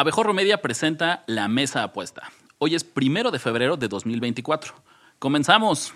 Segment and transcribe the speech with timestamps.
[0.00, 2.32] Abejorro Media presenta La Mesa Apuesta.
[2.56, 4.72] Hoy es primero de febrero de 2024.
[5.18, 5.92] ¡Comenzamos!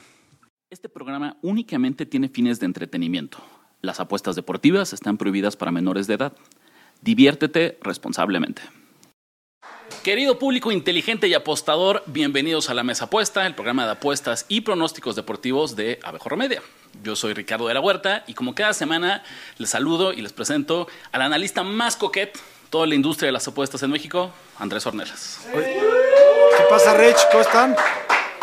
[0.69, 3.39] Este programa únicamente tiene fines de entretenimiento.
[3.81, 6.35] Las apuestas deportivas están prohibidas para menores de edad.
[7.01, 8.61] Diviértete responsablemente.
[10.03, 14.61] Querido público inteligente y apostador, bienvenidos a La Mesa Apuesta, el programa de apuestas y
[14.61, 16.61] pronósticos deportivos de Abejorro Media.
[17.03, 19.23] Yo soy Ricardo de la Huerta y como cada semana
[19.57, 22.39] les saludo y les presento al analista más coquet
[22.75, 25.39] toda la industria de las apuestas en México, Andrés Ornelas.
[25.53, 27.19] ¿Qué pasa, Rich?
[27.31, 27.77] ¿Cómo están?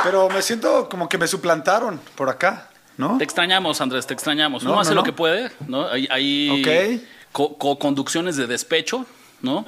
[0.01, 3.17] Pero me siento como que me suplantaron por acá, ¿no?
[3.17, 4.63] Te extrañamos, Andrés, te extrañamos.
[4.63, 5.85] No, Uno hace no, lo que puede, ¿no?
[5.89, 7.01] Hay, hay Ok.
[7.33, 9.05] co- co-conducciones de despecho,
[9.41, 9.65] ¿no?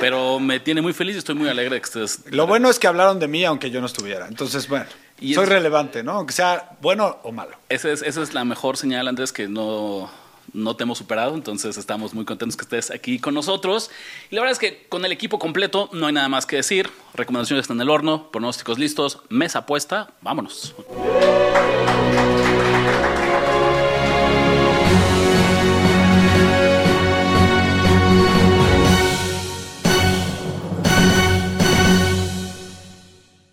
[0.00, 2.30] Pero me tiene muy feliz y estoy muy alegre de que estés.
[2.30, 4.28] Lo bueno es que hablaron de mí aunque yo no estuviera.
[4.28, 4.84] Entonces, bueno,
[5.18, 6.12] Y soy es- relevante, ¿no?
[6.12, 7.56] Aunque sea bueno o malo.
[7.70, 10.10] Esa es, esa es la mejor señal, Andrés, que no,
[10.54, 11.34] no te hemos superado.
[11.34, 13.90] Entonces estamos muy contentos que estés aquí con nosotros.
[14.30, 16.90] Y la verdad es que con el equipo completo no hay nada más que decir.
[17.12, 20.12] Recomendaciones están en el horno, pronósticos listos, mesa apuesta.
[20.22, 20.74] Vámonos.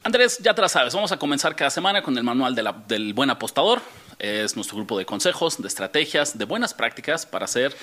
[0.04, 2.54] Andrés, ya te la sabes, vamos a comenzar cada semana con el manual
[2.88, 3.82] del buen apostador.
[4.22, 7.76] Es nuestro grupo de consejos, de estrategias, de buenas prácticas para ser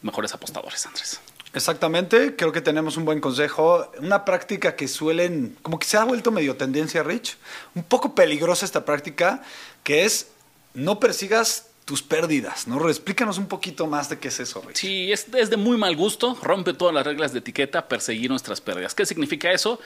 [0.00, 1.20] mejores apostadores, Andrés.
[1.54, 3.90] Exactamente, creo que tenemos un buen consejo.
[3.98, 7.36] Una práctica que suelen, como que se ha vuelto medio tendencia, Rich.
[7.74, 9.42] Un poco peligrosa esta práctica,
[9.82, 10.28] que es
[10.72, 12.88] no persigas tus pérdidas, ¿no?
[12.88, 14.76] Explícanos un poquito más de qué es eso, Rich.
[14.76, 18.60] Sí, es, es de muy mal gusto, rompe todas las reglas de etiqueta, perseguir nuestras
[18.60, 18.94] pérdidas.
[18.94, 19.80] ¿Qué significa eso?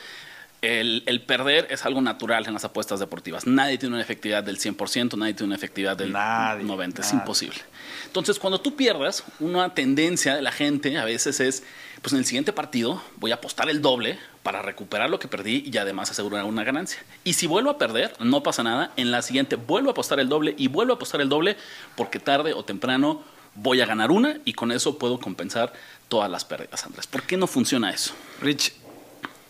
[0.63, 3.47] El, el perder es algo natural en las apuestas deportivas.
[3.47, 7.59] Nadie tiene una efectividad del 100%, nadie tiene una efectividad del Nadie, 90%, es imposible.
[8.07, 11.63] Entonces, cuando tú pierdas, una tendencia de la gente a veces es,
[12.01, 15.65] pues en el siguiente partido voy a apostar el doble para recuperar lo que perdí
[15.67, 17.03] y además asegurar una ganancia.
[17.25, 20.29] Y si vuelvo a perder, no pasa nada, en la siguiente vuelvo a apostar el
[20.29, 21.57] doble y vuelvo a apostar el doble
[21.97, 23.23] porque tarde o temprano
[23.57, 25.73] voy a ganar una y con eso puedo compensar
[26.09, 27.07] todas las pérdidas, Andrés.
[27.07, 28.15] ¿Por qué no funciona eso?
[28.41, 28.73] Rich,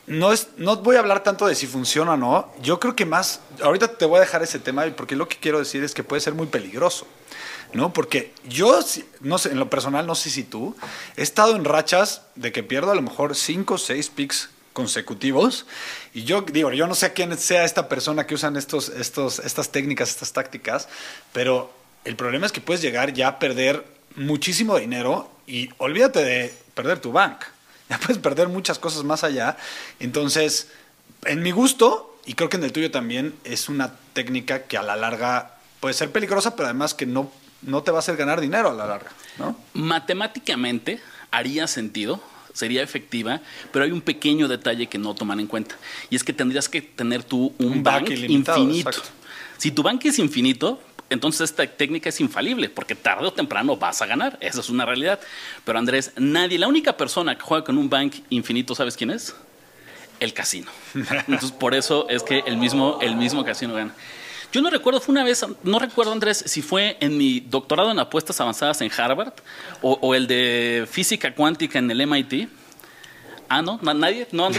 [0.07, 2.53] no, es, no voy a hablar tanto de si funciona o no.
[2.63, 5.59] Yo creo que más, ahorita te voy a dejar ese tema porque lo que quiero
[5.59, 7.07] decir es que puede ser muy peligroso.
[7.73, 7.93] ¿No?
[7.93, 8.79] Porque yo,
[9.21, 10.77] no sé, en lo personal, no sé si tú,
[11.17, 15.67] he estado en rachas de que pierdo a lo mejor 5 o 6 picks consecutivos.
[16.15, 19.73] Y yo digo, yo no sé quién sea esta persona que usan estos, estos, estas
[19.73, 20.89] técnicas, estas tácticas,
[21.33, 21.73] pero
[22.05, 23.85] el problema es que puedes llegar ya a perder
[24.15, 27.45] muchísimo dinero y olvídate de perder tu bank.
[27.91, 29.57] Ya puedes perder muchas cosas más allá.
[30.01, 30.69] Entonces,
[31.25, 34.83] en mi gusto, y creo que en el tuyo también, es una técnica que a
[34.83, 37.31] la larga puede ser peligrosa, pero además que no,
[37.63, 39.57] no te va a hacer ganar dinero a la larga, ¿no?
[39.75, 42.21] Matemáticamente haría sentido,
[42.53, 43.41] sería efectiva,
[43.73, 45.77] pero hay un pequeño detalle que no toman en cuenta.
[46.11, 48.91] Y es que tendrías que tener tú un, Un bank, infinito.
[48.91, 49.03] exacto.
[49.59, 50.81] Si tu bank es infinito,
[51.11, 54.37] entonces esta técnica es infalible, porque tarde o temprano vas a ganar.
[54.41, 55.21] Esa es una realidad.
[55.65, 59.35] Pero Andrés, nadie, la única persona que juega con un bank infinito, ¿sabes quién es?
[60.19, 60.71] El casino.
[60.95, 63.93] Entonces, por eso es que el mismo, el mismo casino gana.
[64.53, 67.99] Yo no recuerdo, fue una vez, no recuerdo Andrés, si fue en mi doctorado en
[67.99, 69.33] apuestas avanzadas en Harvard
[69.83, 72.49] o, o el de física cuántica en el MIT.
[73.49, 74.57] Ah, no, Na- nadie, no, no,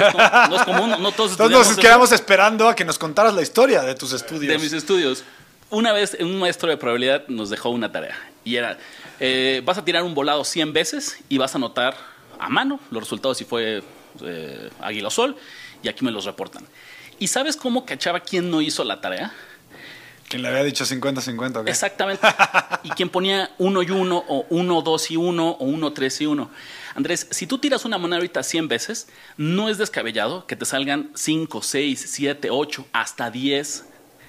[0.49, 3.41] no es común, no todos Entonces nos eso quedamos esperando a que nos contaras la
[3.41, 4.53] historia de tus estudios.
[4.53, 5.23] de mis estudios.
[5.69, 8.77] Una vez un maestro de probabilidad nos dejó una tarea y era,
[9.19, 11.95] eh, vas a tirar un volado 100 veces y vas a anotar
[12.39, 13.83] a mano los resultados si fue
[14.23, 15.35] eh, águila o sol
[15.83, 16.65] y aquí me los reportan.
[17.19, 19.33] ¿Y sabes cómo cachaba quién no hizo la tarea?
[20.29, 21.67] Quien le había dicho 50-50, ¿ok?
[21.67, 22.25] Exactamente.
[22.83, 26.25] Y quien ponía uno y uno, o uno, dos y uno, o uno, tres y
[26.25, 26.49] uno.
[26.95, 31.11] Andrés, si tú tiras una moneda ahorita 100 veces, no es descabellado que te salgan
[31.15, 33.85] 5, 6, 7, 8, hasta 10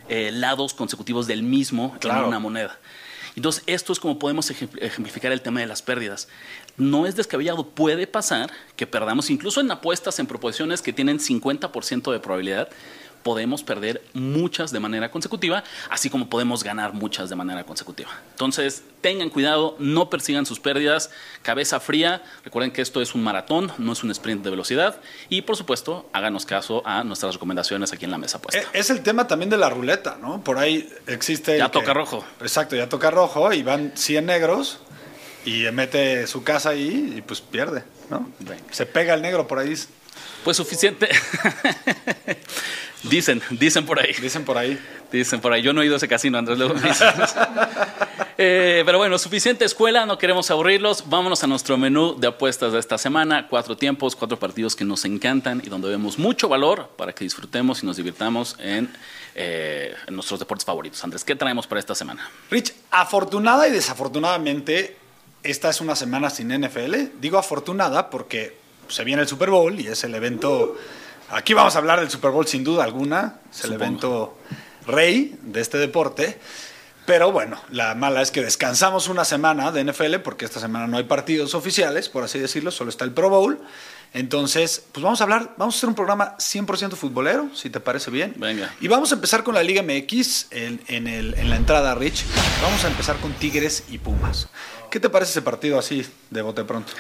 [0.09, 2.23] eh, lados consecutivos del mismo Claro.
[2.23, 2.79] en una moneda.
[3.37, 6.29] Entonces, esto es como podemos ejem- ejemplificar el tema de las pérdidas.
[6.77, 12.11] No es descabellado, puede pasar que perdamos, incluso en apuestas en proporciones que tienen 50%
[12.11, 12.69] de probabilidad,
[13.23, 18.11] podemos perder muchas de manera consecutiva, así como podemos ganar muchas de manera consecutiva.
[18.31, 21.11] Entonces, tengan cuidado, no persigan sus pérdidas,
[21.43, 25.43] cabeza fría, recuerden que esto es un maratón, no es un sprint de velocidad, y
[25.43, 28.63] por supuesto, háganos caso a nuestras recomendaciones aquí en la mesa puesta.
[28.73, 30.43] Es el tema también de la ruleta, ¿no?
[30.43, 31.59] Por ahí existe...
[31.59, 32.25] Ya que- toca rojo.
[32.41, 34.79] Exacto, ya toca rojo y van 100 negros
[35.45, 38.31] y mete su casa ahí y pues pierde, ¿no?
[38.41, 38.63] Venga.
[38.71, 39.75] Se pega el negro por ahí.
[40.45, 41.09] Pues suficiente.
[43.09, 44.13] Dicen, dicen por ahí.
[44.21, 44.79] Dicen por ahí.
[45.11, 45.63] Dicen por ahí.
[45.63, 46.59] Yo no he ido a ese casino, Andrés.
[46.59, 46.75] Luego.
[48.41, 51.09] Eh, pero bueno, suficiente escuela, no queremos aburrirlos.
[51.09, 53.49] Vámonos a nuestro menú de apuestas de esta semana.
[53.49, 57.83] Cuatro tiempos, cuatro partidos que nos encantan y donde vemos mucho valor para que disfrutemos
[57.83, 58.95] y nos divirtamos en,
[59.35, 61.03] eh, en nuestros deportes favoritos.
[61.03, 62.31] Andrés, ¿qué traemos para esta semana?
[62.49, 64.97] Rich, afortunada y desafortunadamente,
[65.43, 67.19] esta es una semana sin NFL.
[67.21, 68.57] Digo afortunada porque
[68.87, 70.77] se viene el Super Bowl y es el evento.
[71.31, 73.41] Aquí vamos a hablar del Super Bowl sin duda alguna.
[73.53, 74.39] Es el evento
[74.87, 76.39] rey de este deporte.
[77.05, 80.97] Pero bueno, la mala es que descansamos una semana de NFL porque esta semana no
[80.97, 83.61] hay partidos oficiales, por así decirlo, solo está el Pro Bowl.
[84.15, 88.11] Entonces, pues vamos a hablar, vamos a hacer un programa 100% futbolero, si te parece
[88.11, 88.35] bien.
[88.37, 88.75] Venga.
[88.81, 92.25] Y vamos a empezar con la Liga MX en, en el- en la entrada, Rich.
[92.63, 94.49] Vamos a empezar con Tigres y Pumas.
[94.91, 96.91] ¿Qué te parece ese partido así de bote pronto?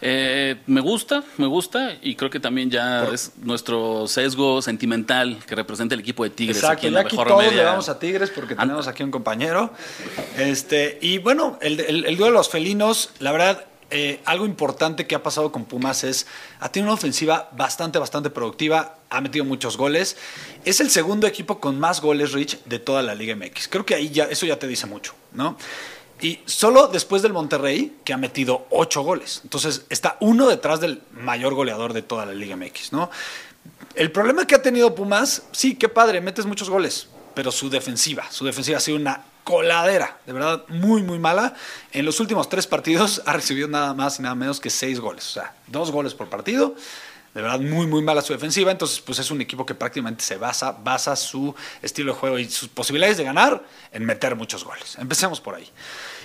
[0.00, 5.38] Eh, me gusta, me gusta y creo que también ya Por- es nuestro sesgo sentimental
[5.46, 7.56] que representa el equipo de Tigres Exacto, aquí en ya la aquí mejor todos media.
[7.58, 9.70] le vamos a Tigres porque tenemos aquí un compañero.
[10.38, 13.64] Este, y bueno, el, el, el duelo de los felinos, la verdad,
[13.96, 16.26] eh, algo importante que ha pasado con Pumas es,
[16.58, 20.16] ha tenido una ofensiva bastante, bastante productiva, ha metido muchos goles.
[20.64, 23.68] Es el segundo equipo con más goles, Rich, de toda la Liga MX.
[23.68, 25.56] Creo que ahí ya, eso ya te dice mucho, ¿no?
[26.20, 29.42] Y solo después del Monterrey, que ha metido ocho goles.
[29.44, 33.12] Entonces, está uno detrás del mayor goleador de toda la Liga MX, ¿no?
[33.94, 38.28] El problema que ha tenido Pumas, sí, qué padre, metes muchos goles, pero su defensiva,
[38.32, 41.54] su defensiva ha sido una coladera, de verdad, muy, muy mala.
[41.92, 45.26] En los últimos tres partidos ha recibido nada más y nada menos que seis goles,
[45.28, 46.74] o sea, dos goles por partido.
[47.34, 48.70] De verdad, muy, muy mala su defensiva.
[48.70, 52.48] Entonces, pues es un equipo que prácticamente se basa, basa su estilo de juego y
[52.48, 53.62] sus posibilidades de ganar
[53.92, 54.96] en meter muchos goles.
[54.98, 55.68] Empecemos por ahí.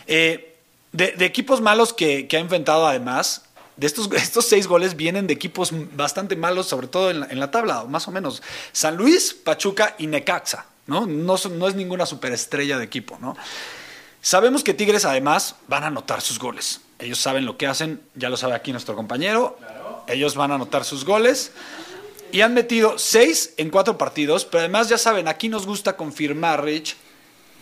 [0.06, 0.56] Eh,
[0.92, 3.44] de, equipos malos que, que ha enfrentado además,
[3.76, 7.40] de estos, estos seis goles vienen de equipos bastante malos, sobre todo en la, en
[7.40, 8.44] la tabla, más o menos.
[8.72, 11.06] San Luis, Pachuca y Necaxa, ¿no?
[11.06, 13.38] No, no es ninguna superestrella de equipo, ¿no?
[14.22, 16.82] Sabemos que Tigres además van a anotar sus goles.
[17.00, 19.58] Ellos saben lo que hacen, ya lo sabe aquí nuestro compañero.
[20.08, 21.54] Ellos van a anotar sus goles.
[22.32, 26.64] Y han metido seis en cuatro partidos, pero además ya saben, aquí nos gusta confirmar,
[26.64, 26.96] Rich,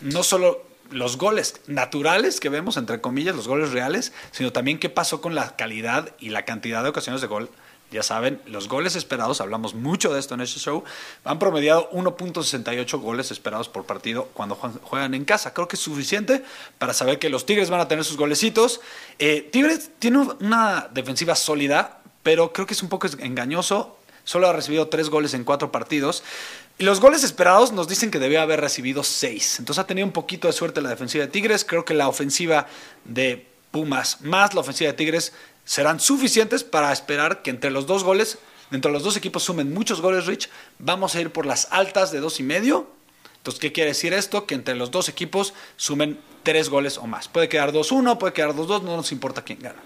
[0.02, 4.90] no solo los goles naturales que vemos, entre comillas, los goles reales, sino también qué
[4.90, 7.50] pasó con la calidad y la cantidad de ocasiones de gol.
[7.90, 10.84] Ya saben, los goles esperados, hablamos mucho de esto en este show,
[11.24, 15.54] han promediado 1.68 goles esperados por partido cuando juegan- en casa.
[15.54, 16.44] Creo que es suficiente
[16.78, 18.80] para saber que los Tigres van a tener sus golecitos.
[19.18, 23.96] Eh, Tigres tiene una defensiva sólida, pero creo que es un poco engañoso.
[24.24, 26.22] Solo ha recibido tres goles en cuatro partidos.
[26.78, 29.58] Y los goles esperados nos dicen que debía haber recibido seis.
[29.58, 31.64] Entonces ha tenido un poquito de suerte la defensiva de Tigres.
[31.64, 32.66] Creo que la ofensiva
[33.04, 35.32] de Pumas más la ofensiva de Tigres
[35.68, 38.38] serán suficientes para esperar que entre los dos goles,
[38.70, 40.48] entre los dos equipos sumen muchos goles, Rich.
[40.78, 42.88] Vamos a ir por las altas de dos y medio.
[43.36, 44.46] Entonces, ¿qué quiere decir esto?
[44.46, 47.28] Que entre los dos equipos sumen tres goles o más.
[47.28, 49.78] Puede quedar 2-1, puede quedar 2-2, no nos importa quién gana.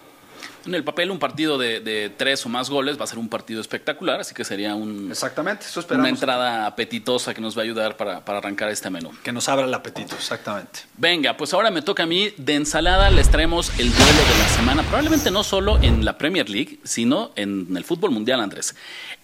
[0.66, 3.28] En el papel, un partido de, de tres o más goles va a ser un
[3.28, 7.64] partido espectacular, así que sería un- Exactamente, eso una entrada apetitosa que nos va a
[7.64, 9.10] ayudar para, para arrancar este menú.
[9.22, 10.80] Que nos abra el apetito, exactamente.
[10.96, 12.32] Venga, pues ahora me toca a mí.
[12.36, 14.82] De ensalada les traemos el duelo de la semana.
[14.82, 18.74] Probablemente no solo en la Premier League, sino en el fútbol mundial, Andrés.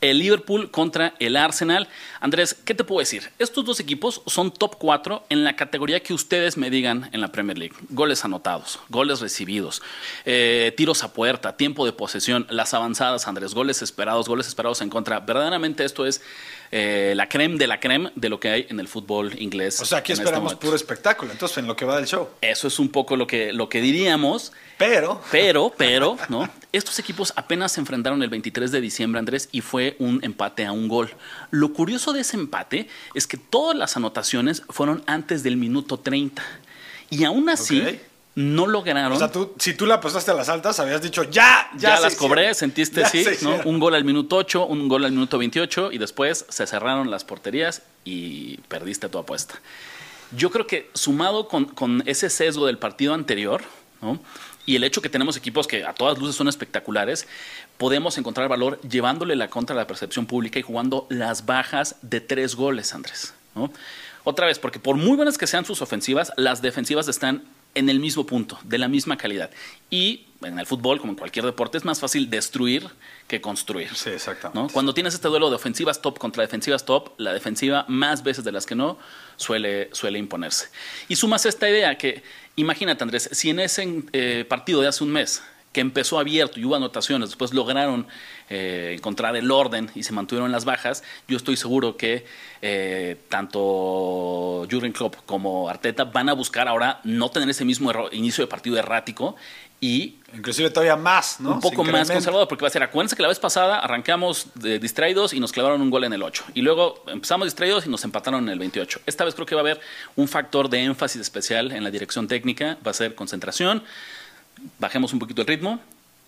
[0.01, 1.89] El Liverpool contra el Arsenal.
[2.21, 3.31] Andrés, ¿qué te puedo decir?
[3.39, 7.29] Estos dos equipos son top 4 en la categoría que ustedes me digan en la
[7.33, 7.75] Premier League.
[7.91, 9.83] Goles anotados, goles recibidos,
[10.25, 14.89] eh, tiros a puerta, tiempo de posesión, las avanzadas, Andrés, goles esperados, goles esperados en
[14.89, 15.21] contra.
[15.21, 16.23] Verdaderamente esto es
[16.71, 19.81] eh, la creme de la creme de lo que hay en el fútbol inglés.
[19.81, 22.29] O sea, aquí este esperamos puro espectáculo, entonces en lo que va del show.
[22.41, 24.53] Eso es un poco lo que, lo que diríamos.
[24.79, 26.49] Pero, Pero, pero, ¿no?
[26.73, 30.73] Estos equipos apenas se enfrentaron el 23 de diciembre, Andrés, y fue un empate a
[30.73, 31.11] un gol.
[31.51, 36.43] Lo curioso de ese empate es que todas las anotaciones fueron antes del minuto 30.
[37.11, 37.99] Y aún así.
[38.39, 39.13] No lograron.
[39.15, 41.97] o sea, tú, si tú la apostaste a las altas, habías dicho, ya, ya, ya,
[41.97, 43.35] se las cobré, sentiste, Ya sí, se ¿no?
[43.35, 43.61] hicieron.
[43.65, 47.25] Un gol al minuto 8, un gol al minuto 28 y después se cerraron las
[47.25, 49.61] porterías y perdiste tu apuesta.
[50.31, 53.63] Yo creo que sumado con, con ese sesgo del partido anterior,
[54.01, 54.21] ¿no?
[54.67, 57.27] Y el hecho que tenemos equipos que a todas luces son espectaculares,
[57.77, 62.21] podemos encontrar valor llevándole la contra a la percepción pública y jugando las bajas de
[62.21, 63.35] tres goles, Andrés.
[63.57, 63.73] ¿no?
[64.23, 67.43] Otra vez, porque por muy buenas que sean sus ofensivas, las defensivas están
[67.75, 69.51] en el mismo punto, de la misma calidad.
[69.91, 72.89] Y en el fútbol, como en cualquier deporte, es más fácil destruir
[73.27, 73.95] que construir.
[73.95, 74.61] Sí, exactamente.
[74.61, 74.69] ¿no?
[74.69, 78.53] Cuando tienes este duelo de ofensivas top contra defensivas top, la defensiva más veces de
[78.53, 78.99] las que no
[79.37, 80.69] suele, suele imponerse.
[81.09, 82.23] Y sumas esta idea que,
[82.57, 86.65] imagínate Andrés, si en ese eh, partido de hace un mes que empezó abierto y
[86.65, 88.07] hubo anotaciones, después lograron
[88.49, 92.25] eh, encontrar el orden y se mantuvieron las bajas, yo estoy seguro que
[92.63, 98.45] eh, tanto Jurgen Klopp como Arteta van a buscar ahora no tener ese mismo inicio
[98.45, 99.37] de partido errático
[99.81, 101.55] y inclusive todavía más, ¿no?
[101.55, 105.33] Un poco más conservador, porque va a ser, acuérdense que la vez pasada arrancamos distraídos
[105.33, 106.47] y nos clavaron un gol en el 8.
[106.55, 109.03] Y luego empezamos distraídos y nos empataron en el 28.
[109.07, 109.81] Esta vez creo que va a haber
[110.17, 113.85] un factor de énfasis especial en la dirección técnica, va a ser concentración,
[114.79, 115.81] bajemos un poquito el ritmo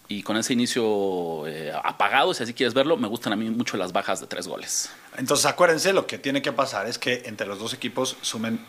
[0.08, 3.76] y con ese inicio eh, apagado, si así quieres verlo, me gustan a mí mucho
[3.76, 4.90] las bajas de tres goles.
[5.16, 8.60] Entonces acuérdense, lo que tiene que pasar es que entre los dos equipos sumen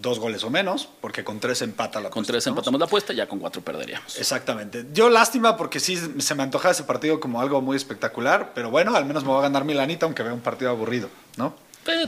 [0.00, 3.26] dos goles o menos, porque con tres empata la Con tres empatamos la apuesta, ya
[3.26, 4.18] con cuatro perderíamos.
[4.18, 4.86] Exactamente.
[4.92, 8.94] Yo lástima porque sí se me antoja ese partido como algo muy espectacular, pero bueno,
[8.94, 11.54] al menos me voy a ganar Milanita, aunque vea un partido aburrido, ¿no?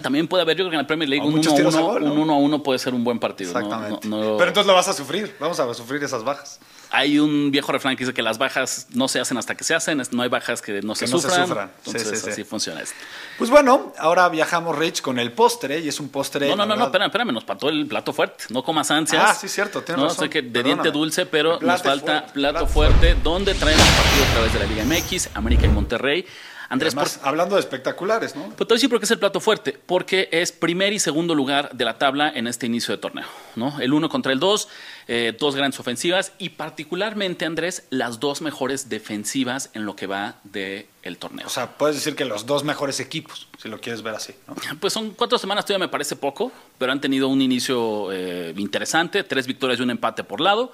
[0.02, 2.62] también puede haber, yo creo que en la Premier League un 1 uno, a uno
[2.64, 3.50] puede ser un buen partido.
[3.50, 4.08] Exactamente.
[4.08, 6.58] Pero entonces lo vas a sufrir, vamos a sufrir esas bajas.
[6.90, 9.74] Hay un viejo refrán que dice que las bajas no se hacen hasta que se
[9.74, 11.70] hacen, no hay bajas que no se sufran.
[11.84, 12.96] Entonces así funciona esto.
[13.36, 16.48] Pues bueno, ahora viajamos, Rich, con el postre y es un postre.
[16.48, 18.44] No, no, no, no, espérame, espérame, nos faltó el plato fuerte.
[18.50, 19.22] No comas ansias.
[19.26, 23.16] Ah, sí, cierto, tienes no, sé que de diente dulce, pero nos falta plato, fuerte,
[23.22, 26.26] donde traemos partido a través de la Liga MX, América y Monterrey.
[26.70, 28.42] Andrés, hablando de espectaculares, ¿no?
[28.42, 30.98] Pues te voy a decir por qué es el plato fuerte, porque es primer y
[30.98, 33.80] segundo lugar de la tabla en este inicio de torneo, ¿no?
[33.80, 34.68] El uno contra el dos,
[35.06, 40.36] eh, dos grandes ofensivas y particularmente, Andrés, las dos mejores defensivas en lo que va
[40.44, 41.46] del el torneo.
[41.46, 44.54] O sea, puedes decir que los dos mejores equipos, si lo quieres ver así, ¿no?
[44.80, 49.24] Pues son cuatro semanas, todavía me parece poco, pero han tenido un inicio eh, interesante,
[49.24, 50.70] tres victorias y un empate por lado.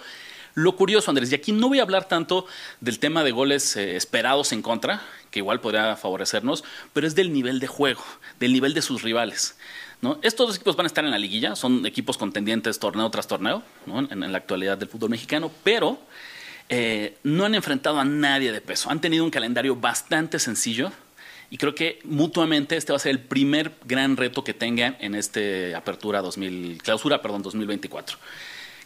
[0.54, 2.46] Lo curioso, Andrés, y aquí no voy a hablar tanto
[2.80, 7.32] del tema de goles eh, esperados en contra, que igual podría favorecernos, pero es del
[7.32, 8.04] nivel de juego,
[8.38, 9.56] del nivel de sus rivales.
[10.22, 13.62] Estos dos equipos van a estar en la liguilla, son equipos contendientes torneo tras torneo
[13.86, 15.98] en, la actualidad del fútbol mexicano, pero
[16.68, 18.90] eh, no han enfrentado a nadie de peso.
[18.90, 20.92] Han tenido un calendario bastante sencillo
[21.48, 25.14] y creo que mutuamente este va a ser el primer gran reto que tengan en
[25.14, 28.18] este apertura 2000, clausura perdón, 2024.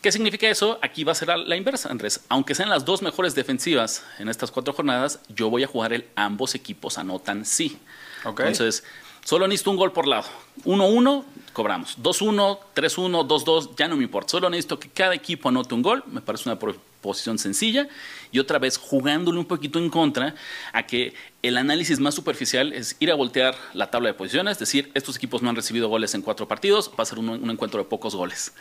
[0.01, 0.79] ¿Qué significa eso?
[0.81, 2.21] Aquí va a ser la inversa, Andrés.
[2.29, 6.07] Aunque sean las dos mejores defensivas en estas cuatro jornadas, yo voy a jugar el
[6.15, 7.79] ambos equipos anotan sí.
[8.25, 8.85] Entonces,
[9.25, 10.29] solo necesito un gol por lado.
[10.65, 11.99] 1-1, cobramos.
[11.99, 14.31] 2-1, 3-1, 2-2, ya no me importa.
[14.31, 16.05] Solo necesito que cada equipo anote un gol.
[16.07, 16.61] Me parece una
[17.01, 17.89] posición sencilla.
[18.31, 20.37] Y otra vez, jugándole un poquito en contra
[20.73, 21.13] a que
[21.43, 25.17] el análisis más superficial es ir a voltear la tabla de posiciones, es decir, estos
[25.17, 28.15] equipos no han recibido goles en cuatro partidos, va a ser un encuentro de pocos
[28.15, 28.53] goles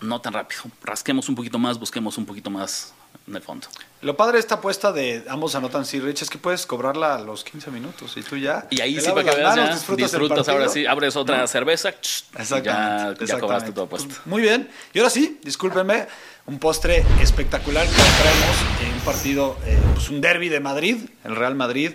[0.00, 0.62] no tan rápido.
[0.82, 2.94] Rasquemos un poquito más, busquemos un poquito más
[3.26, 3.66] en el fondo.
[4.00, 7.18] Lo padre de esta apuesta de ambos anotan sí, Rich, es que puedes cobrarla a
[7.18, 8.66] los 15 minutos y tú ya.
[8.70, 13.38] Y ahí sí, para que veas, ya, disfrutas, ahora sí, abres otra cerveza, exactamente, ya,
[13.38, 14.08] cobraste tu apuesta.
[14.08, 14.70] Pues, muy bien.
[14.92, 16.06] Y ahora sí, discúlpenme,
[16.46, 21.36] un postre espectacular que traemos en un partido, eh, pues un derby de Madrid, el
[21.36, 21.92] Real Madrid.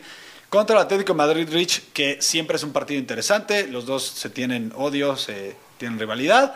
[0.50, 3.68] Contra el Atlético Madrid Rich, que siempre es un partido interesante.
[3.68, 6.54] Los dos se tienen odio, se tienen rivalidad.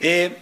[0.00, 0.36] Eh,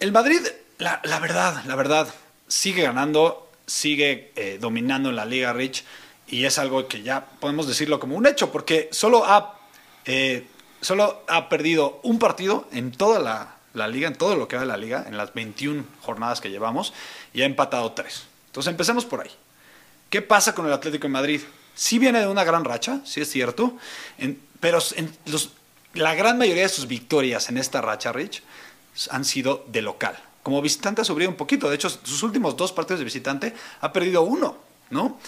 [0.00, 0.40] el Madrid,
[0.78, 2.08] la, verdad, la verdad,
[2.48, 5.84] sigue ganando, sigue eh, dominando en la Liga Rich
[6.28, 9.58] y es algo que ya podemos decirlo como un hecho, porque solo ha,
[10.04, 10.46] eh,
[10.80, 14.62] solo ha perdido un partido en toda la, la, liga, en todo lo que va
[14.62, 16.92] de la liga, en las 21 jornadas que llevamos,
[17.32, 18.24] y ha empatado tres.
[18.48, 19.30] Entonces empecemos por ahí.
[20.10, 21.40] ¿Qué pasa con el Atlético de Madrid?
[21.74, 23.76] Sí viene de una gran racha, sí es cierto,
[24.60, 25.50] pero en los,
[25.94, 28.42] la gran mayoría de sus victorias en esta racha, Rich,
[29.10, 30.16] han sido de local.
[30.42, 31.68] Como visitante ha subido un poquito.
[31.68, 34.56] De hecho, sus últimos dos partidos de visitante ha perdido uno,
[34.90, 35.18] ¿no?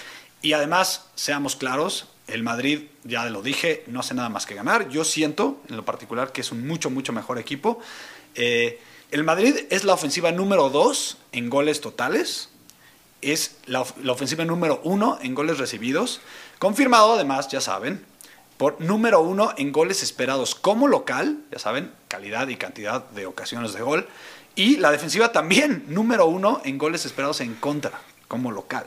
[0.43, 4.89] Y además, seamos claros, el Madrid, ya lo dije, no hace nada más que ganar.
[4.91, 7.81] Yo siento, en lo particular, que es un mucho, mucho mejor equipo.
[8.35, 12.51] Eh, el Madrid es la ofensiva número dos en goles totales.
[13.23, 16.21] Es la, la ofensiva número uno en goles recibidos.
[16.59, 18.05] Confirmado, además, ya saben,
[18.59, 23.73] por número uno en goles esperados como local, ya saben, calidad y cantidad de ocasiones
[23.73, 24.09] de gol.
[24.57, 27.93] Y la defensiva también, número uno en goles esperados en contra,
[28.27, 28.85] como local.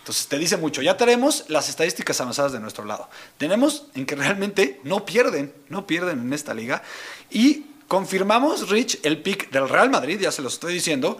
[0.00, 0.82] Entonces te dice mucho.
[0.82, 3.08] Ya tenemos las estadísticas avanzadas de nuestro lado.
[3.38, 6.82] Tenemos en que realmente no pierden, no pierden en esta liga.
[7.30, 11.16] Y confirmamos, Rich, el pick del Real Madrid, ya se lo estoy diciendo,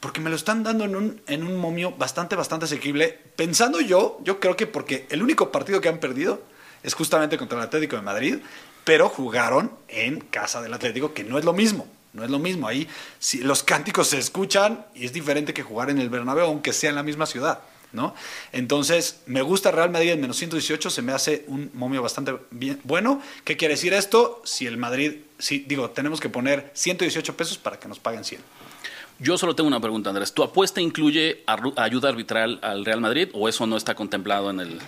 [0.00, 3.18] porque me lo están dando en un, en un momio bastante, bastante asequible.
[3.36, 6.42] Pensando yo, yo creo que porque el único partido que han perdido
[6.86, 8.38] es justamente contra el Atlético de Madrid,
[8.84, 11.88] pero jugaron en casa del Atlético, que no es lo mismo.
[12.12, 12.68] No es lo mismo.
[12.68, 12.88] Ahí
[13.18, 16.90] si los cánticos se escuchan y es diferente que jugar en el Bernabéu, aunque sea
[16.90, 17.58] en la misma ciudad.
[17.92, 18.14] ¿no?
[18.52, 22.80] Entonces, me gusta Real Madrid en menos 118, se me hace un momio bastante bien,
[22.84, 23.20] bueno.
[23.42, 24.40] ¿Qué quiere decir esto?
[24.44, 28.40] Si el Madrid, si, digo, tenemos que poner 118 pesos para que nos paguen 100.
[29.18, 30.32] Yo solo tengo una pregunta, Andrés.
[30.32, 31.42] ¿Tu apuesta incluye
[31.76, 34.80] ayuda arbitral al Real Madrid o eso no está contemplado en el...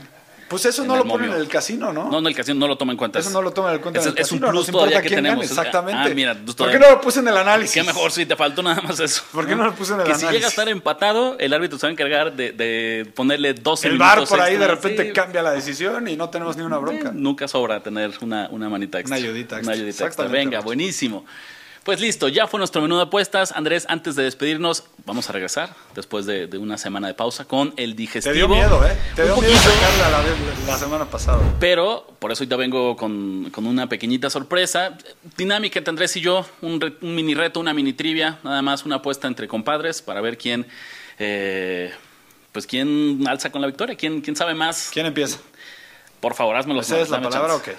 [0.48, 1.34] Pues eso no lo ponen momio.
[1.36, 2.10] en el casino, ¿no?
[2.10, 3.18] No, en el casino no lo toma en cuenta.
[3.18, 5.08] Eso no lo toman en cuenta Es, en el es un plus importa todavía que
[5.14, 5.44] gane, tenemos.
[5.44, 6.00] exactamente.
[6.10, 7.74] Ah, mira, pues ¿Por qué no lo puse en el análisis?
[7.74, 9.22] Qué mejor si te faltó nada más eso.
[9.32, 10.32] ¿Por qué no lo puse en el que si análisis?
[10.32, 13.98] llega a estar empatado, el árbitro se va a encargar de, de ponerle 12 El
[13.98, 15.12] bar por ahí de repente Sí.
[15.12, 17.08] cambia la decisión y no tenemos ni una bronca.
[17.10, 19.16] Eh, Nunca sobra tener una, una manita extra.
[19.18, 19.72] Una ayudita extra.
[19.74, 20.26] Una ayudita extra.
[20.28, 21.24] Venga, buenísimo.
[21.88, 23.50] Pues listo, ya fue nuestro menú de apuestas.
[23.52, 27.73] Andrés, antes de despedirnos, vamos a regresar después de, de una semana de pausa con
[27.78, 28.30] el digestivo.
[28.30, 28.95] Te dio miedo, ¿eh?
[29.16, 31.40] Te dio miedo sacarla la, la semana pasada.
[31.59, 34.99] Pero por eso ya vengo con, con una pequeñita sorpresa.
[35.38, 38.85] Dinámica entre Andrés y yo, un, re- un mini reto, una mini trivia, nada más
[38.85, 40.66] una apuesta entre compadres para ver quién,
[41.18, 41.90] eh,
[42.52, 44.90] pues quién alza con la victoria, quién, quién sabe más.
[44.92, 45.38] ¿Quién empieza?
[46.21, 47.54] Por favor, hazme los ¿Esa es la palabra?
[47.54, 47.71] chance.
[47.71, 47.78] Ok.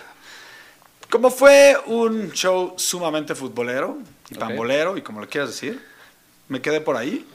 [1.10, 3.98] Como fue un show sumamente futbolero,
[4.30, 5.84] y pambolero, y como le quieras decir,
[6.48, 7.26] me quedé por ahí.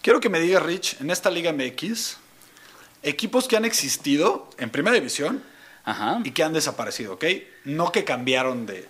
[0.00, 2.16] Quiero que me diga, Rich, en esta Liga MX,
[3.02, 5.42] equipos que han existido en primera división
[5.84, 6.20] Ajá.
[6.24, 7.24] y que han desaparecido, ¿ok?
[7.64, 8.88] No que cambiaron de,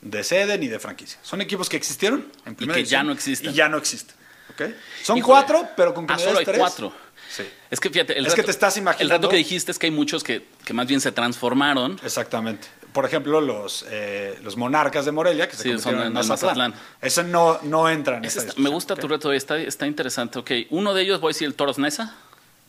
[0.00, 1.18] de sede ni de franquicia.
[1.22, 3.50] Son equipos que existieron en primera que ya no existen.
[3.50, 4.14] Y ya no existen,
[4.50, 4.62] ¿ok?
[5.02, 5.22] Son Híjole.
[5.22, 6.58] cuatro, pero con que Ah, solo des hay tres.
[6.58, 6.92] cuatro.
[7.30, 9.78] Sí, Es que fíjate, el Es que te estás imaginando- El rato que dijiste es
[9.78, 11.98] que hay muchos que, que más bien se transformaron.
[12.04, 12.68] exactamente.
[12.94, 16.26] Por ejemplo, los, eh, los monarcas de Morelia, que se Sí, convirtieron son en en
[16.28, 16.70] Mazatlán.
[16.70, 16.74] Mazatlán.
[17.02, 20.38] Ese no, no entra en Ese esta está- me gusta tu reto, está, está interesante.
[20.38, 22.14] Ok, uno de ellos voy a decir el Toros Nesa.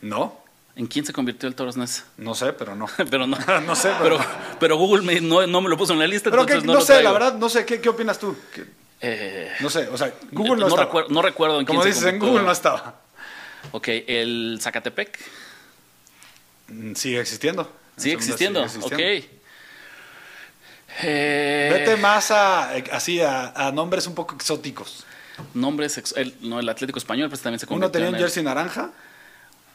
[0.02, 2.04] No, ¿En quién se convirtió el Toros Nesa?
[2.18, 2.86] no sé, pero no.
[3.10, 3.38] pero no.
[3.66, 4.30] No sé, pero- pero,
[4.60, 6.72] pero Google me- no, no me lo puso en la lista, Pero que, entonces no,
[6.74, 7.08] no, lo sé, traigo.
[7.08, 7.64] la verdad, no sé.
[7.64, 8.36] ¿Qué, qué opinas tú?
[8.52, 8.66] ¿Qué-
[9.00, 10.84] Eh, No sé, o sea, Google no, no, estaba.
[10.86, 12.18] recuerdo, no recuerdo en Como quién se dices, en.
[12.18, 12.96] Google no estaba.
[13.72, 15.18] Ok, el Zacatepec.
[16.68, 17.70] Mm, Sigue existiendo.
[17.96, 18.96] En Sigue existiendo, existiendo.
[18.96, 19.24] ok.
[21.02, 25.04] Eh, Vete más a, así, a, a nombres un poco exóticos.
[25.54, 28.42] Nombres, ex- el, no, el Atlético Español, pues también se Uno tenía un el- jersey
[28.42, 28.90] naranja,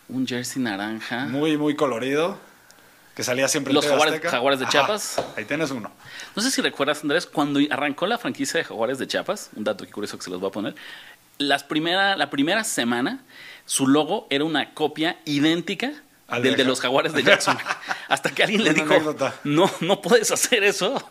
[0.10, 1.26] un jersey naranja.
[1.26, 2.40] muy, muy colorido,
[3.16, 4.22] que salía siempre Los Jaguares-.
[4.22, 5.22] Jaguares de Ajá, Chiapas.
[5.38, 5.92] Ahí tienes uno.
[6.36, 9.86] No sé si recuerdas, Andrés, cuando arrancó la franquicia de Jaguares de Chiapas, un dato
[9.86, 10.76] que curioso que se los voy a poner,
[11.38, 13.20] las primera, la primera semana
[13.66, 15.92] su logo era una copia idéntica
[16.32, 17.58] Al del de los Jaguares de Jackson.
[18.08, 19.36] Hasta que alguien le dijo, anécdota.
[19.44, 21.02] no, no puedes hacer eso,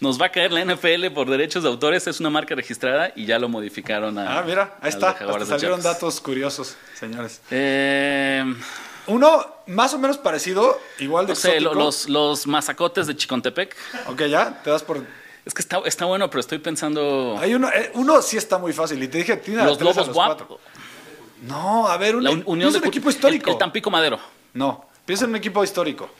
[0.00, 3.26] nos va a caer la NFL por derechos de autores, es una marca registrada y
[3.26, 4.38] ya lo modificaron a...
[4.38, 5.10] Ah, mira, ahí está.
[5.10, 7.40] Hasta salieron datos curiosos, señores.
[7.50, 8.44] Eh,
[9.06, 13.74] Uno más o menos parecido, igual de no sé, lo- los, los mazacotes de Chicontepec.
[14.08, 14.98] Ok, ya, te das por...
[15.44, 17.36] Es que está, está bueno, pero estoy pensando...
[17.38, 19.02] Hay uno, eh, uno sí está muy fácil.
[19.02, 20.38] Y te dije, tiene los Lobos los Guap.
[20.38, 20.60] cuatro.
[21.42, 23.50] No, a ver, un, La un- Unión piensa de un equipo histórico.
[23.50, 24.18] El, el Tampico Madero.
[24.54, 26.10] No, piensa en un equipo histórico.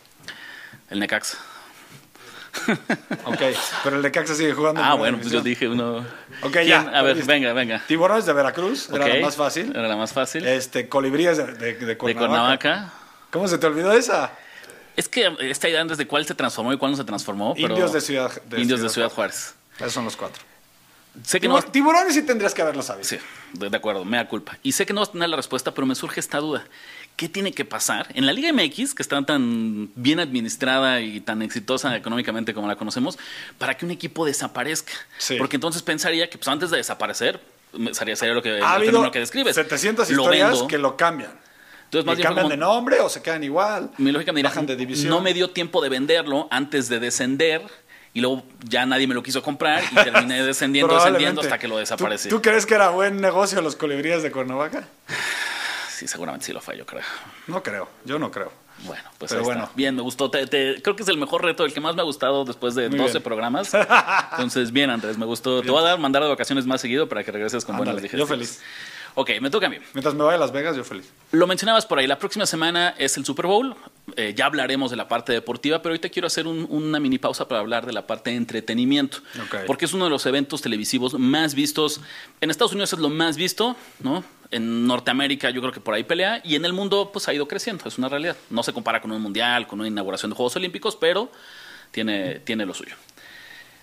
[0.90, 1.38] El Necaxa.
[3.24, 3.40] Ok,
[3.82, 4.80] pero el de Caxa sigue jugando.
[4.82, 5.98] Ah, bueno, pues yo dije uno.
[6.42, 6.66] Ok, ¿Quién?
[6.68, 7.82] ya, A ver, venga, venga.
[7.86, 9.70] Tiburones de Veracruz, era Ok, la más fácil.
[9.74, 10.46] Era la más fácil.
[10.46, 12.92] Este, colibríes de, de, de de Cuernavaca.
[13.32, 14.30] ¿Cómo se te olvidó esa?
[14.96, 17.54] Es que esta idea antes de cuál se transformó y cuál no se transformó.
[17.54, 19.54] pero- Indios de Ciudad, de Indios de Ciudad Juárez.
[19.78, 20.40] Esos son los cuatro.
[21.22, 21.56] Sé que no.
[21.58, 23.04] Tibur- Tiburones sí tendrías que haberlo sabido.
[23.08, 23.18] Sí,
[23.52, 24.58] de, acuerdo, me da culpa.
[24.62, 26.64] Y sé que no vas a tener la respuesta, pero me surge esta duda.
[27.16, 31.42] ¿Qué tiene que pasar en la Liga MX, que está tan bien administrada y tan
[31.42, 33.16] exitosa económicamente como la conocemos,
[33.58, 34.92] para que un equipo desaparezca?
[35.18, 35.36] Sí.
[35.38, 37.40] Porque entonces pensaría que pues, antes de desaparecer,
[37.92, 39.54] sería, sería lo que, Ha habido que describes.
[39.54, 40.66] 700 Lo historias vendo.
[40.66, 41.30] que lo cambian.
[41.84, 43.90] Entonces, más bien cambian como- de nombre o se quedan igual.
[43.98, 45.10] Mi lógica me dirá, bajan de división.
[45.10, 47.62] no me dio tiempo de venderlo antes de descender
[48.14, 51.76] y luego ya nadie me lo quiso comprar y terminé descendiendo, descendiendo hasta que lo
[51.76, 52.28] desaparecí.
[52.30, 54.84] ¿Tú, tú crees que era buen negocio los colibríes de Cuernavaca?
[55.96, 57.02] Sí, seguramente sí lo fue, yo creo.
[57.46, 58.50] No creo, yo no creo.
[58.82, 59.54] Bueno, pues Pero ahí está.
[59.60, 59.70] bueno.
[59.76, 60.28] Bien, me gustó.
[60.28, 62.74] Te- te- creo que es el mejor reto, el que más me ha gustado después
[62.74, 63.22] de Muy 12 bien.
[63.22, 63.70] programas.
[64.32, 65.62] Entonces, bien, Andrés, me gustó.
[65.62, 68.26] Te voy a dar mandar de vacaciones más seguido para que regreses con buenas yo
[68.26, 68.60] feliz.
[69.14, 69.78] Ok, me toca a mí.
[69.92, 71.08] Mientras me vaya a Las Vegas, yo feliz.
[71.30, 73.76] Lo mencionabas por ahí, la próxima semana es el Super Bowl,
[74.16, 77.48] Eh, ya hablaremos de la parte deportiva, pero ahorita quiero hacer un- una mini pausa
[77.48, 79.56] para hablar de la parte de entretenimiento, Ok.
[79.66, 82.00] porque es uno de los eventos televisivos más vistos,
[82.40, 84.22] en Estados Unidos es lo más visto, ¿no?
[84.50, 87.48] En Norteamérica yo creo que por ahí pelea, y en el mundo pues ha ido
[87.48, 88.36] creciendo, es una realidad.
[88.50, 91.30] No se compara con un mundial, con una inauguración de Juegos Olímpicos, pero
[91.90, 92.94] tiene, tiene lo suyo.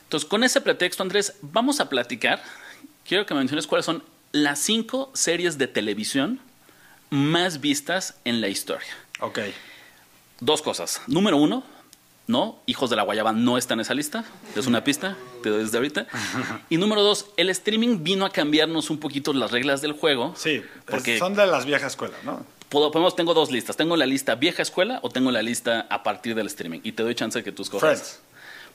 [0.03, 2.41] Entonces, con ese pretexto, Andrés, vamos a platicar.
[3.05, 6.39] Quiero que me menciones cuáles son las cinco series de televisión
[7.09, 8.87] más vistas en la historia.
[9.19, 9.39] Ok.
[10.41, 11.01] Dos cosas.
[11.07, 11.63] Número uno,
[12.27, 14.25] no, Hijos de la Guayaba no está en esa lista.
[14.55, 16.07] Es una pista, te doy desde ahorita.
[16.69, 20.33] Y número dos, el streaming vino a cambiarnos un poquito las reglas del juego.
[20.35, 22.45] Sí, porque son de las viejas escuelas, ¿no?
[22.69, 23.75] podemos, tengo dos listas.
[23.75, 26.79] Tengo la lista vieja escuela o tengo la lista a partir del streaming.
[26.83, 27.99] Y te doy chance de que tú escojas.
[27.99, 28.19] Friends.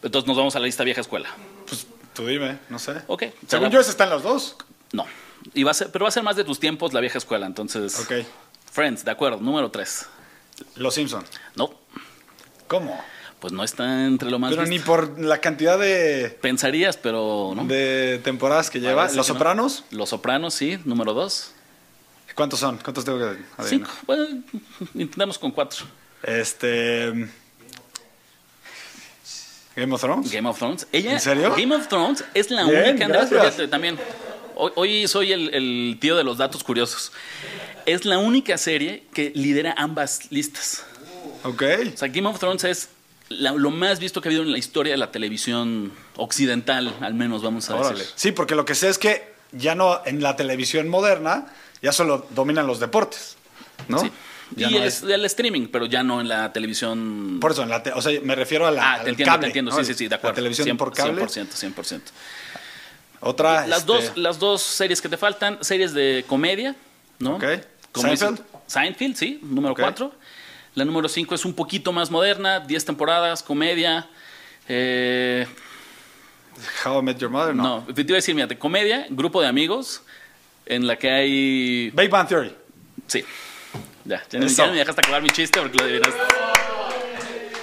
[0.02, 1.30] Entonces nos vamos a la lista vieja escuela.
[1.66, 3.02] Pues tú dime, no sé.
[3.06, 3.24] Ok.
[3.48, 4.56] Según yo, ese está en los dos.
[4.92, 5.06] No.
[5.54, 7.46] Y va a ser, pero va a ser más de tus tiempos la vieja escuela,
[7.46, 7.98] entonces.
[7.98, 8.26] Ok.
[8.70, 9.38] Friends, de acuerdo.
[9.40, 10.08] Número 3.
[10.76, 11.24] Los Simpson.
[11.54, 11.70] No,
[12.68, 13.00] ¿Cómo?
[13.40, 14.50] pues no está entre lo más.
[14.50, 14.74] Pero visto.
[14.74, 17.64] ni por la cantidad de, Pensarías, pero no.
[17.64, 19.02] de temporadas que lleva.
[19.02, 19.38] Parece Los que no.
[19.38, 19.84] Sopranos.
[19.90, 20.78] Los Sopranos, sí.
[20.84, 21.52] Número 2.
[22.34, 22.78] ¿Cuántos son?
[22.78, 23.48] ¿Cuántos tengo que adivinar?
[23.62, 23.90] Cinco.
[24.06, 24.42] Bueno,
[24.94, 25.86] intentamos con cuatro.
[26.22, 27.28] Este.
[29.74, 30.32] Game of Thrones.
[30.32, 30.86] Game of Thrones.
[30.92, 31.54] Ella, ¿En serio?
[31.56, 33.98] Game of Thrones es la Bien, única, Andrés, también.
[34.54, 37.12] Hoy, hoy soy el, el tío de los datos curiosos.
[37.86, 40.84] Es la única serie que lidera ambas listas.
[41.44, 41.62] Ok.
[41.94, 42.88] O sea, Game of Thrones es
[43.28, 47.14] la- lo más visto que ha habido en la historia de la televisión occidental, al
[47.14, 48.04] menos, vamos a decir.
[48.14, 51.46] Sí, porque lo que sé es que ya no en la televisión moderna
[51.82, 53.36] ya solo dominan los deportes,
[53.88, 54.00] ¿no?
[54.00, 54.10] Sí.
[54.56, 57.38] Ya y no el, es- el streaming, pero ya no en la televisión.
[57.40, 59.40] Por eso, en la te- o sea, me refiero a la, ah, te entiendo, cable,
[59.42, 59.70] te entiendo.
[59.72, 59.78] ¿no?
[59.78, 60.32] Sí, sí, sí, de acuerdo.
[60.32, 61.22] La televisión por cable.
[61.24, 62.00] 100%, 100%.
[63.20, 63.66] Otra.
[63.66, 66.76] Las, este, dos, las dos series que te faltan, series de comedia,
[67.18, 67.36] ¿no?
[67.36, 67.44] Ok.
[68.00, 68.40] Seinfeld.
[68.66, 69.80] Seinfeld, sí, número Ok.
[69.80, 70.12] 4.
[70.74, 74.08] La número 5 es un poquito más moderna, 10 temporadas, comedia.
[74.68, 75.46] Eh,
[76.84, 77.84] How I Met Your Mother, no.
[77.86, 77.94] no.
[77.94, 80.02] te iba a decir, mira, de comedia, grupo de amigos,
[80.66, 81.90] en la que hay...
[81.90, 82.52] Big Bang Theory.
[83.06, 83.24] Sí,
[84.04, 84.46] ya, ya, me
[84.78, 86.20] dejaste acabar mi chiste porque lo adivinaste.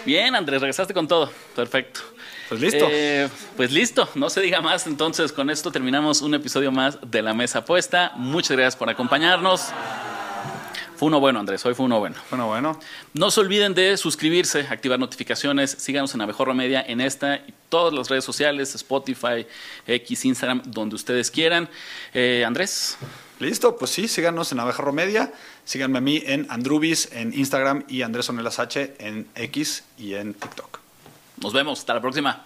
[0.06, 1.32] Bien, Andrés, regresaste con todo.
[1.56, 2.02] Perfecto.
[2.50, 2.88] Pues listo.
[2.90, 4.86] Eh, pues listo, no se diga más.
[4.86, 8.12] Entonces, con esto terminamos un episodio más de La Mesa Puesta.
[8.16, 9.70] Muchas gracias por acompañarnos.
[10.96, 12.16] Fue uno bueno, Andrés, hoy fue uno bueno.
[12.30, 12.80] Bueno, bueno.
[13.14, 17.94] No se olviden de suscribirse, activar notificaciones, síganos en Abejorro Media en esta y todas
[17.94, 19.46] las redes sociales, Spotify,
[19.88, 21.70] X, Instagram, donde ustedes quieran.
[22.14, 22.98] Eh, Andrés,
[23.40, 25.34] Listo, pues sí, síganos en Abejorro Media.
[25.66, 30.34] Síganme a mí en Andrubis en Instagram y Andrés Onelas H en X y en
[30.34, 30.80] TikTok.
[31.42, 32.46] nos vemos, hasta la próxima.